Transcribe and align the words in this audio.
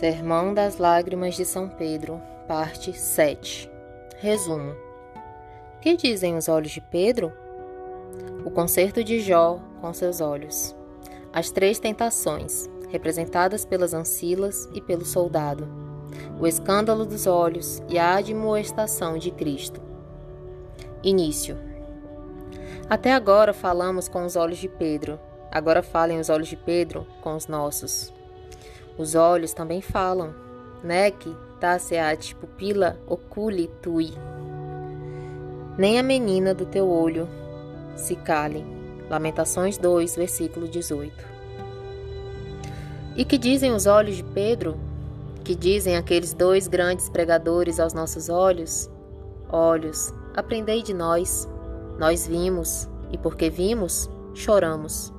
Sermão 0.00 0.54
das 0.54 0.78
Lágrimas 0.78 1.34
de 1.34 1.44
São 1.44 1.68
Pedro, 1.68 2.22
parte 2.48 2.90
7. 2.90 3.70
Resumo: 4.16 4.74
Que 5.78 5.94
dizem 5.94 6.38
os 6.38 6.48
olhos 6.48 6.70
de 6.70 6.80
Pedro? 6.80 7.30
O 8.42 8.50
concerto 8.50 9.04
de 9.04 9.20
Jó 9.20 9.60
com 9.78 9.92
seus 9.92 10.22
olhos. 10.22 10.74
As 11.34 11.50
três 11.50 11.78
tentações, 11.78 12.66
representadas 12.88 13.66
pelas 13.66 13.92
ancilas 13.92 14.66
e 14.72 14.80
pelo 14.80 15.04
soldado. 15.04 15.68
O 16.40 16.46
escândalo 16.46 17.04
dos 17.04 17.26
olhos 17.26 17.82
e 17.86 17.98
a 17.98 18.14
admoestação 18.14 19.18
de 19.18 19.30
Cristo. 19.30 19.82
Início. 21.02 21.58
Até 22.88 23.12
agora 23.12 23.52
falamos 23.52 24.08
com 24.08 24.24
os 24.24 24.34
olhos 24.34 24.56
de 24.56 24.66
Pedro. 24.66 25.20
Agora 25.52 25.82
falem 25.82 26.18
os 26.18 26.30
olhos 26.30 26.48
de 26.48 26.56
Pedro 26.56 27.06
com 27.20 27.36
os 27.36 27.46
nossos. 27.46 28.18
Os 29.00 29.14
olhos 29.14 29.54
também 29.54 29.80
falam. 29.80 30.34
Nec 30.84 31.34
taceat 31.58 32.34
pupila 32.34 32.98
oculi 33.06 33.70
tui. 33.80 34.12
Nem 35.78 35.98
a 35.98 36.02
menina 36.02 36.52
do 36.52 36.66
teu 36.66 36.86
olho 36.86 37.26
se 37.96 38.14
cale. 38.14 38.62
Lamentações 39.08 39.78
2, 39.78 40.16
versículo 40.16 40.68
18. 40.68 41.14
E 43.16 43.24
que 43.24 43.38
dizem 43.38 43.72
os 43.72 43.86
olhos 43.86 44.16
de 44.16 44.22
Pedro? 44.22 44.76
Que 45.44 45.54
dizem 45.54 45.96
aqueles 45.96 46.34
dois 46.34 46.68
grandes 46.68 47.08
pregadores 47.08 47.80
aos 47.80 47.94
nossos 47.94 48.28
olhos? 48.28 48.90
Olhos, 49.48 50.12
aprendei 50.36 50.82
de 50.82 50.92
nós. 50.92 51.48
Nós 51.98 52.26
vimos, 52.26 52.86
e 53.10 53.16
porque 53.16 53.48
vimos, 53.48 54.10
choramos. 54.34 55.10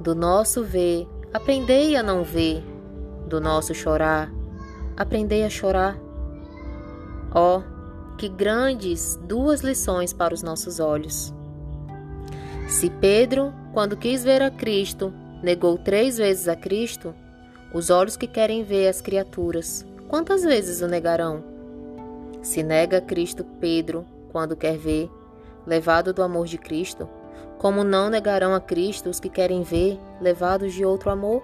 Do 0.00 0.16
nosso 0.16 0.64
ver, 0.64 1.06
aprendei 1.32 1.94
a 1.94 2.02
não 2.02 2.24
ver 2.24 2.64
do 3.28 3.40
nosso 3.40 3.74
chorar, 3.74 4.32
aprendei 4.96 5.44
a 5.44 5.50
chorar. 5.50 5.96
Ó, 7.32 7.58
oh, 7.58 8.16
que 8.16 8.28
grandes 8.28 9.16
duas 9.22 9.60
lições 9.60 10.12
para 10.12 10.34
os 10.34 10.42
nossos 10.42 10.80
olhos. 10.80 11.32
Se 12.66 12.90
Pedro, 12.90 13.52
quando 13.72 13.96
quis 13.96 14.24
ver 14.24 14.42
a 14.42 14.50
Cristo, 14.50 15.12
negou 15.42 15.78
três 15.78 16.18
vezes 16.18 16.48
a 16.48 16.56
Cristo, 16.56 17.14
os 17.72 17.90
olhos 17.90 18.16
que 18.16 18.26
querem 18.26 18.64
ver 18.64 18.88
as 18.88 19.00
criaturas, 19.00 19.86
quantas 20.08 20.42
vezes 20.42 20.80
o 20.80 20.88
negarão? 20.88 21.44
Se 22.42 22.62
nega 22.62 23.00
Cristo 23.00 23.44
Pedro, 23.60 24.04
quando 24.32 24.56
quer 24.56 24.76
ver, 24.76 25.10
levado 25.66 26.12
do 26.12 26.22
amor 26.22 26.46
de 26.46 26.58
Cristo, 26.58 27.08
como 27.58 27.84
não 27.84 28.08
negarão 28.08 28.54
a 28.54 28.60
Cristo 28.60 29.10
os 29.10 29.20
que 29.20 29.28
querem 29.28 29.62
ver, 29.62 29.98
levados 30.20 30.72
de 30.72 30.84
outro 30.84 31.10
amor? 31.10 31.42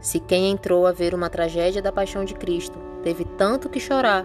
Se 0.00 0.18
quem 0.18 0.50
entrou 0.50 0.86
a 0.86 0.92
ver 0.92 1.14
uma 1.14 1.28
tragédia 1.28 1.82
da 1.82 1.92
paixão 1.92 2.24
de 2.24 2.34
Cristo 2.34 2.78
teve 3.02 3.24
tanto 3.24 3.68
que 3.68 3.78
chorar, 3.78 4.24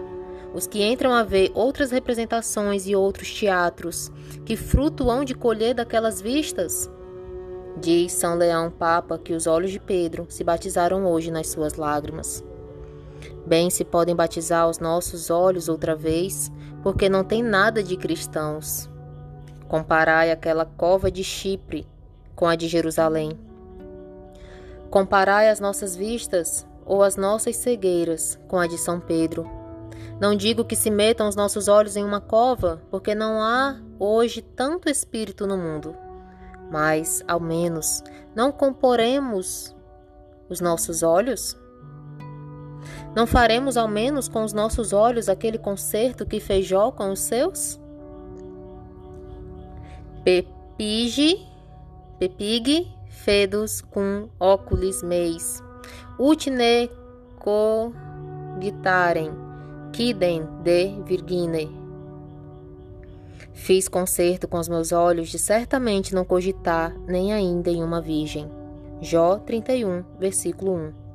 os 0.54 0.66
que 0.66 0.82
entram 0.82 1.12
a 1.12 1.22
ver 1.22 1.50
outras 1.54 1.90
representações 1.90 2.86
e 2.86 2.96
outros 2.96 3.32
teatros, 3.32 4.10
que 4.44 4.56
fruto 4.56 5.10
hão 5.10 5.24
de 5.24 5.34
colher 5.34 5.74
daquelas 5.74 6.20
vistas? 6.20 6.90
Diz 7.78 8.12
São 8.12 8.36
Leão 8.36 8.70
Papa 8.70 9.18
que 9.18 9.34
os 9.34 9.46
olhos 9.46 9.70
de 9.70 9.78
Pedro 9.78 10.26
se 10.30 10.42
batizaram 10.42 11.04
hoje 11.04 11.30
nas 11.30 11.48
suas 11.48 11.74
lágrimas. 11.74 12.42
Bem 13.46 13.68
se 13.68 13.84
podem 13.84 14.16
batizar 14.16 14.68
os 14.68 14.78
nossos 14.78 15.28
olhos 15.28 15.68
outra 15.68 15.94
vez, 15.94 16.50
porque 16.82 17.08
não 17.08 17.22
tem 17.22 17.42
nada 17.42 17.82
de 17.82 17.96
cristãos. 17.96 18.88
Comparai 19.68 20.30
aquela 20.30 20.64
cova 20.64 21.10
de 21.10 21.22
Chipre 21.22 21.86
com 22.34 22.46
a 22.46 22.56
de 22.56 22.66
Jerusalém. 22.66 23.38
Comparai 24.90 25.48
as 25.48 25.60
nossas 25.60 25.96
vistas 25.96 26.66
ou 26.84 27.02
as 27.02 27.16
nossas 27.16 27.56
cegueiras 27.56 28.38
com 28.48 28.58
a 28.58 28.66
de 28.66 28.78
São 28.78 29.00
Pedro. 29.00 29.48
Não 30.20 30.34
digo 30.34 30.64
que 30.64 30.76
se 30.76 30.90
metam 30.90 31.28
os 31.28 31.36
nossos 31.36 31.68
olhos 31.68 31.96
em 31.96 32.04
uma 32.04 32.20
cova, 32.20 32.80
porque 32.90 33.14
não 33.14 33.42
há 33.42 33.76
hoje 33.98 34.40
tanto 34.40 34.88
espírito 34.88 35.46
no 35.46 35.58
mundo. 35.58 35.94
Mas, 36.70 37.22
ao 37.28 37.38
menos, 37.38 38.02
não 38.34 38.50
comporemos 38.50 39.74
os 40.48 40.60
nossos 40.60 41.02
olhos? 41.02 41.56
Não 43.14 43.26
faremos 43.26 43.76
ao 43.76 43.88
menos 43.88 44.28
com 44.28 44.44
os 44.44 44.52
nossos 44.52 44.92
olhos 44.92 45.28
aquele 45.28 45.58
concerto 45.58 46.24
que 46.24 46.40
fez 46.40 46.66
Jó 46.66 46.90
com 46.90 47.10
os 47.10 47.20
seus? 47.20 47.80
Pepige, 50.24 51.46
pepige 52.18 52.95
fedus 53.24 53.80
cum 53.80 54.28
oculis 54.38 55.02
meis, 55.02 55.62
utne 56.18 56.88
cogitaren, 57.38 59.30
quidem 59.92 60.46
de 60.62 61.02
virgine. 61.04 61.70
Fiz 63.52 63.88
concerto 63.88 64.46
com 64.46 64.58
os 64.58 64.68
meus 64.68 64.92
olhos 64.92 65.28
de 65.28 65.38
certamente 65.38 66.14
não 66.14 66.24
cogitar 66.24 66.94
nem 67.08 67.32
ainda 67.32 67.70
em 67.70 67.82
uma 67.82 68.00
virgem. 68.00 68.50
Jó 69.00 69.38
31, 69.38 70.04
versículo 70.18 70.74
1. 70.74 71.05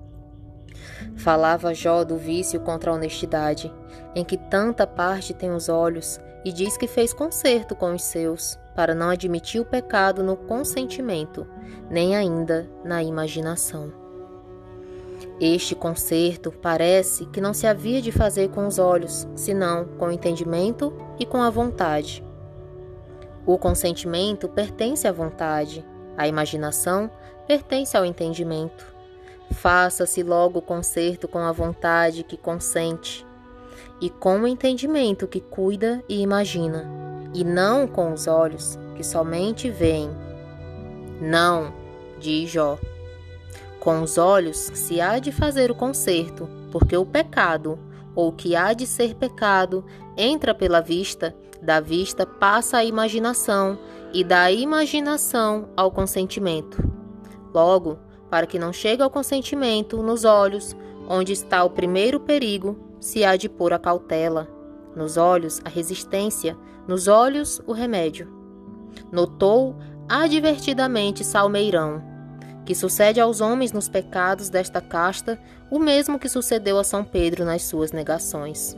Falava 1.15 1.73
Jó 1.73 2.03
do 2.03 2.17
vício 2.17 2.59
contra 2.59 2.91
a 2.91 2.95
honestidade, 2.95 3.71
em 4.15 4.23
que 4.23 4.37
tanta 4.37 4.85
parte 4.87 5.33
tem 5.33 5.51
os 5.51 5.69
olhos, 5.69 6.19
e 6.43 6.51
diz 6.51 6.77
que 6.77 6.87
fez 6.87 7.13
concerto 7.13 7.75
com 7.75 7.93
os 7.93 8.03
seus, 8.03 8.59
para 8.75 8.95
não 8.95 9.09
admitir 9.09 9.61
o 9.61 9.65
pecado 9.65 10.23
no 10.23 10.35
consentimento, 10.35 11.45
nem 11.89 12.15
ainda 12.15 12.69
na 12.83 13.03
imaginação. 13.03 13.93
Este 15.39 15.73
concerto 15.73 16.51
parece 16.51 17.25
que 17.27 17.41
não 17.41 17.53
se 17.53 17.65
havia 17.65 18.01
de 18.01 18.11
fazer 18.11 18.49
com 18.49 18.67
os 18.67 18.77
olhos, 18.77 19.27
senão 19.35 19.85
com 19.97 20.07
o 20.07 20.11
entendimento 20.11 20.93
e 21.19 21.25
com 21.25 21.41
a 21.41 21.49
vontade. 21.49 22.23
O 23.45 23.57
consentimento 23.57 24.47
pertence 24.47 25.07
à 25.07 25.11
vontade, 25.11 25.85
a 26.15 26.27
imaginação 26.27 27.09
pertence 27.47 27.97
ao 27.97 28.05
entendimento. 28.05 28.90
Faça-se 29.53 30.23
logo 30.23 30.59
o 30.59 30.61
concerto 30.61 31.27
com 31.27 31.39
a 31.39 31.51
vontade 31.51 32.23
que 32.23 32.37
consente 32.37 33.25
e 33.99 34.09
com 34.09 34.39
o 34.41 34.47
entendimento 34.47 35.27
que 35.27 35.39
cuida 35.39 36.03
e 36.09 36.21
imagina 36.21 37.01
e 37.33 37.43
não 37.43 37.87
com 37.87 38.13
os 38.13 38.27
olhos 38.27 38.77
que 38.95 39.03
somente 39.03 39.69
veem. 39.69 40.09
Não, 41.19 41.73
diz 42.19 42.49
Jó. 42.49 42.77
Com 43.79 44.01
os 44.01 44.17
olhos 44.17 44.57
se 44.57 45.01
há 45.01 45.19
de 45.19 45.31
fazer 45.31 45.71
o 45.71 45.75
conserto, 45.75 46.47
porque 46.71 46.95
o 46.95 47.05
pecado, 47.05 47.79
ou 48.13 48.31
que 48.31 48.55
há 48.55 48.73
de 48.73 48.85
ser 48.85 49.15
pecado, 49.15 49.83
entra 50.17 50.53
pela 50.53 50.81
vista, 50.81 51.35
da 51.61 51.79
vista 51.79 52.25
passa 52.25 52.77
à 52.77 52.83
imaginação, 52.83 53.79
e 54.13 54.23
da 54.23 54.51
imaginação 54.51 55.69
ao 55.75 55.89
consentimento. 55.89 56.83
Logo, 57.53 57.97
para 58.31 58.47
que 58.47 58.57
não 58.57 58.71
chegue 58.71 59.03
ao 59.03 59.09
consentimento 59.09 60.01
nos 60.01 60.23
olhos, 60.23 60.73
onde 61.09 61.33
está 61.33 61.65
o 61.65 61.69
primeiro 61.69 62.17
perigo, 62.17 62.79
se 62.97 63.25
há 63.25 63.35
de 63.35 63.49
pôr 63.49 63.73
a 63.73 63.77
cautela, 63.77 64.47
nos 64.95 65.17
olhos 65.17 65.59
a 65.65 65.69
resistência, 65.69 66.57
nos 66.87 67.09
olhos 67.09 67.61
o 67.67 67.73
remédio. 67.73 68.31
Notou 69.11 69.75
advertidamente 70.07 71.25
Salmeirão, 71.25 72.01
que 72.65 72.73
sucede 72.73 73.19
aos 73.19 73.41
homens 73.41 73.73
nos 73.73 73.89
pecados 73.89 74.49
desta 74.49 74.79
casta 74.79 75.37
o 75.69 75.77
mesmo 75.77 76.17
que 76.17 76.29
sucedeu 76.29 76.79
a 76.79 76.85
São 76.85 77.03
Pedro 77.03 77.43
nas 77.43 77.63
suas 77.63 77.91
negações. 77.91 78.77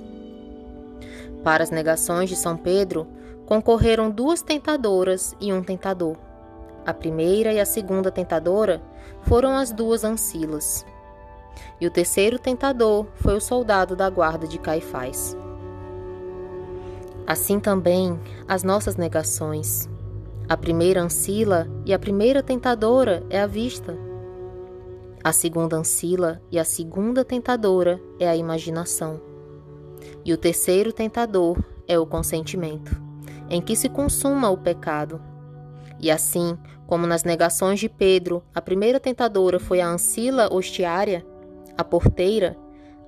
Para 1.44 1.64
as 1.64 1.70
negações 1.70 2.28
de 2.28 2.36
São 2.36 2.58
Pedro, 2.58 3.08
concorreram 3.46 4.10
duas 4.10 4.42
tentadoras 4.42 5.36
e 5.40 5.54
um 5.54 5.62
tentador. 5.62 6.18
A 6.86 6.94
primeira 6.94 7.54
e 7.54 7.60
a 7.60 7.66
segunda 7.66 8.12
tentadora 8.12 8.82
foram 9.22 9.56
as 9.56 9.72
duas 9.72 10.04
ancilas. 10.04 10.86
E 11.80 11.88
o 11.88 11.92
terceiro 11.92 12.38
tentador 12.38 13.08
foi 13.16 13.36
o 13.36 13.42
soldado 13.42 13.96
da 13.96 14.10
guarda 14.10 14.48
de 14.48 14.58
Caifás. 14.60 15.38
Assim 17.26 17.60
também 17.60 18.20
as 18.48 18.64
nossas 18.64 18.98
negações. 18.98 19.90
A 20.50 20.58
primeira 20.58 21.02
ancila 21.02 21.68
e 21.86 21.94
a 21.94 22.00
primeira 22.00 22.44
tentadora 22.44 23.24
é 23.30 23.40
a 23.40 23.48
vista. 23.48 23.98
A 25.24 25.32
segunda 25.32 25.78
ancila 25.78 26.42
e 26.52 26.60
a 26.60 26.66
segunda 26.66 27.24
tentadora 27.24 28.02
é 28.20 28.28
a 28.28 28.36
imaginação. 28.36 29.22
E 30.26 30.34
o 30.34 30.38
terceiro 30.38 30.92
tentador 30.92 31.58
é 31.88 31.98
o 31.98 32.06
consentimento, 32.06 33.02
em 33.50 33.62
que 33.62 33.74
se 33.74 33.88
consuma 33.88 34.50
o 34.50 34.58
pecado. 34.58 35.22
E 36.04 36.12
assim, 36.12 36.58
como 36.86 37.08
nas 37.08 37.24
negações 37.24 37.80
de 37.80 37.88
Pedro, 37.88 38.44
a 38.54 38.62
primeira 38.62 39.00
tentadora 39.00 39.58
foi 39.58 39.80
a 39.80 39.88
ancila 39.88 40.54
hostiária, 40.54 41.26
a 41.78 41.84
porteira, 41.84 42.58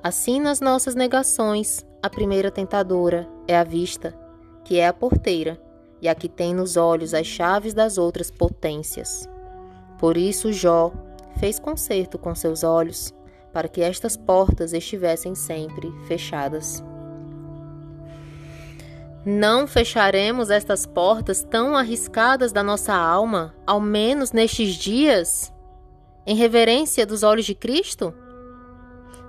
assim 0.01 0.39
nas 0.39 0.61
nossas 0.61 0.95
negações, 0.95 1.85
a 2.01 2.09
primeira 2.09 2.49
tentadora 2.49 3.27
é 3.49 3.57
a 3.57 3.65
vista, 3.65 4.17
que 4.63 4.79
é 4.79 4.87
a 4.87 4.93
porteira, 4.93 5.61
e 6.01 6.07
a 6.07 6.15
que 6.15 6.29
tem 6.29 6.55
nos 6.55 6.77
olhos 6.77 7.13
as 7.13 7.27
chaves 7.27 7.73
das 7.73 7.97
outras 7.97 8.31
potências. 8.31 9.27
Por 9.99 10.15
isso 10.15 10.53
Jó 10.53 10.93
fez 11.37 11.59
concerto 11.59 12.17
com 12.17 12.33
seus 12.33 12.63
olhos, 12.63 13.13
para 13.51 13.67
que 13.67 13.81
estas 13.81 14.15
portas 14.15 14.71
estivessem 14.71 15.35
sempre 15.35 15.91
fechadas. 16.07 16.81
Não 19.25 19.65
fecharemos 19.65 20.51
estas 20.51 20.85
portas 20.85 21.43
tão 21.43 21.75
arriscadas 21.75 22.51
da 22.51 22.61
nossa 22.61 22.93
alma, 22.93 23.55
ao 23.65 23.81
menos 23.81 24.31
nestes 24.31 24.75
dias, 24.75 25.51
em 26.27 26.35
reverência 26.35 27.07
dos 27.07 27.23
olhos 27.23 27.45
de 27.45 27.55
Cristo? 27.55 28.13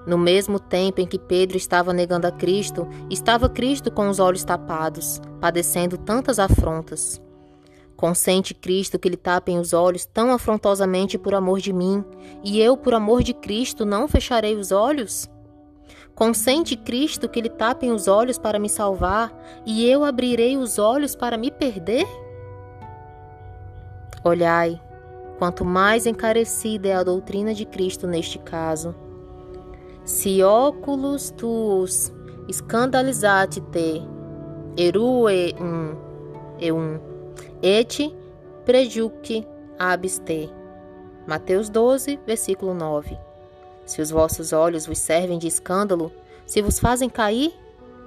No 0.06 0.18
mesmo 0.18 0.60
tempo 0.60 1.00
em 1.00 1.06
que 1.06 1.18
Pedro 1.18 1.56
estava 1.56 1.94
negando 1.94 2.26
a 2.26 2.30
Cristo, 2.30 2.86
estava 3.08 3.48
Cristo 3.48 3.90
com 3.90 4.10
os 4.10 4.20
olhos 4.20 4.44
tapados, 4.44 5.18
padecendo 5.40 5.96
tantas 5.96 6.38
afrontas. 6.38 7.18
Consente 7.96 8.52
Cristo 8.52 8.98
que 8.98 9.08
lhe 9.08 9.16
tapem 9.16 9.58
os 9.58 9.72
olhos 9.72 10.04
tão 10.04 10.30
afrontosamente 10.30 11.16
por 11.16 11.34
amor 11.34 11.58
de 11.58 11.72
mim, 11.72 12.04
e 12.44 12.60
eu, 12.60 12.76
por 12.76 12.92
amor 12.92 13.22
de 13.22 13.32
Cristo, 13.32 13.86
não 13.86 14.06
fecharei 14.06 14.56
os 14.56 14.72
olhos? 14.72 15.26
Consente 16.16 16.76
Cristo 16.76 17.28
que 17.28 17.42
lhe 17.42 17.50
tapem 17.50 17.92
os 17.92 18.08
olhos 18.08 18.38
para 18.38 18.58
me 18.58 18.70
salvar, 18.70 19.30
e 19.66 19.86
eu 19.86 20.02
abrirei 20.02 20.56
os 20.56 20.78
olhos 20.78 21.14
para 21.14 21.36
me 21.36 21.50
perder? 21.50 22.06
Olhai, 24.24 24.80
quanto 25.38 25.62
mais 25.62 26.06
encarecida 26.06 26.88
é 26.88 26.94
a 26.94 27.04
doutrina 27.04 27.52
de 27.52 27.66
Cristo 27.66 28.06
neste 28.06 28.38
caso. 28.38 28.94
Se 30.06 30.42
óculos 30.42 31.30
tuus 31.32 32.10
scandalizate 32.50 33.60
te, 33.60 34.02
erue 34.74 35.54
um, 35.60 35.96
e 36.58 36.72
um 36.72 36.98
et 37.62 38.16
prejuque 38.64 39.46
abste. 39.78 40.50
Mateus 41.26 41.68
12, 41.68 42.18
versículo 42.26 42.72
9. 42.72 43.25
Se 43.86 44.02
os 44.02 44.10
vossos 44.10 44.52
olhos 44.52 44.84
vos 44.84 44.98
servem 44.98 45.38
de 45.38 45.46
escândalo, 45.46 46.12
se 46.44 46.60
vos 46.60 46.78
fazem 46.78 47.08
cair, 47.08 47.54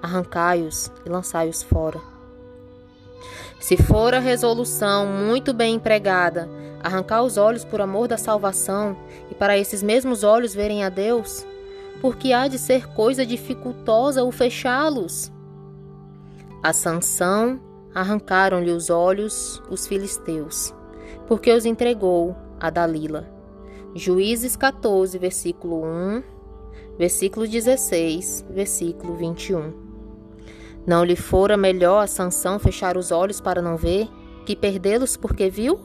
arrancai-os 0.01 0.91
e 1.05 1.09
lançai-os 1.09 1.63
fora. 1.63 1.99
Se 3.59 3.75
for 3.77 4.13
a 4.13 4.19
resolução 4.19 5.07
muito 5.07 5.53
bem 5.53 5.75
empregada, 5.75 6.49
arrancar 6.83 7.23
os 7.23 7.37
olhos 7.37 7.65
por 7.65 7.81
amor 7.81 8.07
da 8.07 8.17
salvação 8.17 8.95
e 9.31 9.35
para 9.35 9.57
esses 9.57 9.81
mesmos 9.81 10.23
olhos 10.23 10.53
verem 10.53 10.83
a 10.83 10.89
Deus, 10.89 11.45
porque 12.01 12.31
há 12.31 12.47
de 12.47 12.57
ser 12.57 12.87
coisa 12.93 13.25
dificultosa 13.25 14.23
o 14.23 14.31
fechá-los. 14.31 15.31
A 16.61 16.73
sanção 16.73 17.59
arrancaram-lhe 17.93 18.71
os 18.71 18.89
olhos 18.89 19.61
os 19.69 19.87
filisteus, 19.87 20.73
porque 21.27 21.51
os 21.51 21.65
entregou 21.65 22.35
a 22.59 22.69
Dalila. 22.69 23.38
Juízes 23.95 24.55
14, 24.55 25.17
versículo 25.17 25.83
1, 25.83 26.23
versículo 26.97 27.47
16, 27.47 28.45
versículo 28.49 29.15
21. 29.15 29.73
Não 30.85 31.03
lhe 31.03 31.15
fora 31.15 31.57
melhor 31.57 32.03
a 32.03 32.07
Sansão 32.07 32.59
fechar 32.59 32.97
os 32.97 33.11
olhos 33.11 33.41
para 33.41 33.63
não 33.63 33.77
ver, 33.77 34.07
que 34.45 34.55
perdê-los 34.55 35.17
porque 35.17 35.49
viu? 35.49 35.79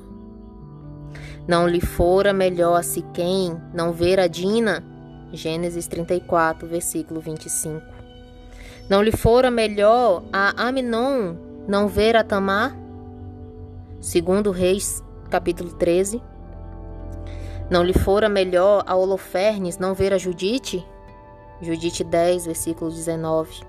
Não 1.48 1.66
lhe 1.66 1.80
fora 1.80 2.32
melhor 2.32 2.76
a 2.76 2.82
Siquém 2.82 3.56
não 3.72 3.92
ver 3.92 4.20
a 4.20 4.26
Dina? 4.26 4.84
Gênesis 5.32 5.86
34, 5.86 6.68
versículo 6.68 7.20
25. 7.20 7.82
Não 8.88 9.02
lhe 9.02 9.12
fora 9.12 9.50
melhor 9.50 10.22
a 10.30 10.68
Aminon 10.68 11.36
não 11.66 11.88
ver 11.88 12.16
a 12.16 12.22
Tamar? 12.22 12.76
Segundo 13.98 14.50
Reis, 14.50 15.02
capítulo 15.30 15.72
13. 15.72 16.33
Não 17.70 17.82
lhe 17.82 17.94
fora 17.94 18.28
melhor 18.28 18.84
a 18.86 18.94
Holofernes 18.94 19.78
não 19.78 19.94
ver 19.94 20.12
a 20.12 20.18
Judite? 20.18 20.86
Judite 21.62 22.04
10, 22.04 22.44
versículo 22.46 22.90
19. 22.90 23.62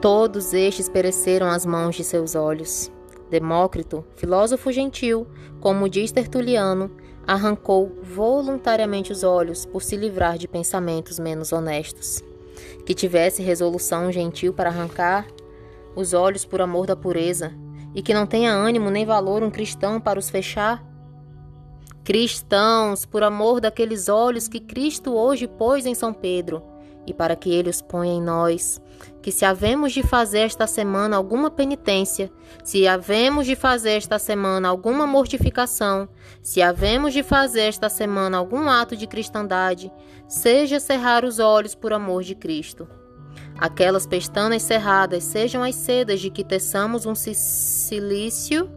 Todos 0.00 0.54
estes 0.54 0.88
pereceram 0.88 1.48
às 1.48 1.66
mãos 1.66 1.96
de 1.96 2.04
seus 2.04 2.36
olhos. 2.36 2.92
Demócrito, 3.28 4.04
filósofo 4.14 4.70
gentil, 4.70 5.26
como 5.60 5.88
diz 5.88 6.12
Tertuliano, 6.12 6.90
arrancou 7.26 7.90
voluntariamente 8.02 9.10
os 9.10 9.24
olhos 9.24 9.66
por 9.66 9.82
se 9.82 9.96
livrar 9.96 10.38
de 10.38 10.46
pensamentos 10.46 11.18
menos 11.18 11.52
honestos. 11.52 12.22
Que 12.86 12.94
tivesse 12.94 13.42
resolução 13.42 14.12
gentil 14.12 14.52
para 14.52 14.70
arrancar, 14.70 15.26
os 15.96 16.14
olhos 16.14 16.44
por 16.44 16.60
amor 16.60 16.86
da 16.86 16.94
pureza, 16.94 17.52
e 17.94 18.00
que 18.00 18.14
não 18.14 18.26
tenha 18.26 18.52
ânimo 18.52 18.90
nem 18.90 19.04
valor 19.04 19.42
um 19.42 19.50
cristão 19.50 20.00
para 20.00 20.18
os 20.18 20.30
fechar? 20.30 20.91
Cristãos, 22.04 23.06
por 23.06 23.22
amor 23.22 23.60
daqueles 23.60 24.08
olhos 24.08 24.48
que 24.48 24.58
Cristo 24.58 25.14
hoje 25.14 25.46
pôs 25.46 25.86
em 25.86 25.94
São 25.94 26.12
Pedro, 26.12 26.60
e 27.06 27.14
para 27.14 27.36
que 27.36 27.48
ele 27.48 27.70
os 27.70 27.80
ponha 27.80 28.12
em 28.12 28.20
nós, 28.20 28.80
que 29.22 29.30
se 29.30 29.44
havemos 29.44 29.92
de 29.92 30.02
fazer 30.02 30.40
esta 30.40 30.66
semana 30.66 31.16
alguma 31.16 31.48
penitência, 31.48 32.28
se 32.64 32.88
havemos 32.88 33.46
de 33.46 33.54
fazer 33.54 33.92
esta 33.92 34.18
semana 34.18 34.68
alguma 34.68 35.06
mortificação, 35.06 36.08
se 36.42 36.60
havemos 36.60 37.12
de 37.12 37.22
fazer 37.22 37.62
esta 37.62 37.88
semana 37.88 38.36
algum 38.36 38.68
ato 38.68 38.96
de 38.96 39.06
cristandade, 39.06 39.92
seja 40.26 40.80
cerrar 40.80 41.24
os 41.24 41.38
olhos 41.38 41.76
por 41.76 41.92
amor 41.92 42.24
de 42.24 42.34
Cristo. 42.34 42.88
Aquelas 43.56 44.06
pestanas 44.08 44.62
cerradas 44.62 45.22
sejam 45.22 45.62
as 45.62 45.76
sedas 45.76 46.20
de 46.20 46.30
que 46.30 46.42
teçamos 46.42 47.06
um 47.06 47.14
silício 47.14 48.68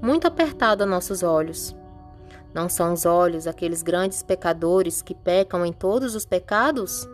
muito 0.00 0.26
apertado 0.26 0.82
a 0.82 0.86
nossos 0.86 1.22
olhos. 1.22 1.78
Não 2.52 2.68
são 2.68 2.92
os 2.92 3.06
olhos 3.06 3.46
aqueles 3.46 3.82
grandes 3.82 4.22
pecadores 4.22 5.02
que 5.02 5.14
pecam 5.14 5.64
em 5.64 5.72
todos 5.72 6.14
os 6.14 6.26
pecados? 6.26 7.08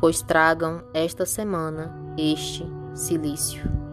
Pois 0.00 0.22
tragam 0.22 0.82
esta 0.94 1.26
semana 1.26 1.94
este 2.16 2.66
silício. 2.94 3.85